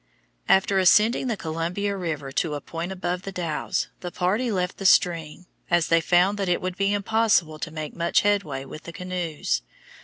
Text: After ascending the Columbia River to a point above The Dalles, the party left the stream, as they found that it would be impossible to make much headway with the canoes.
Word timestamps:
After 0.49 0.79
ascending 0.79 1.27
the 1.27 1.37
Columbia 1.37 1.95
River 1.95 2.31
to 2.31 2.55
a 2.55 2.59
point 2.59 2.91
above 2.91 3.21
The 3.21 3.31
Dalles, 3.31 3.89
the 3.99 4.09
party 4.11 4.49
left 4.51 4.77
the 4.77 4.85
stream, 4.87 5.45
as 5.69 5.89
they 5.89 6.01
found 6.01 6.39
that 6.39 6.49
it 6.49 6.59
would 6.59 6.75
be 6.75 6.91
impossible 6.91 7.59
to 7.59 7.69
make 7.69 7.93
much 7.95 8.21
headway 8.21 8.65
with 8.65 8.85
the 8.85 8.93
canoes. 8.93 9.61